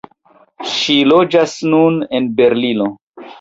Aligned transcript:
Ŝi 0.75 0.95
loĝas 1.11 1.53
nun 1.75 2.01
en 2.21 2.31
Berlino. 2.41 2.89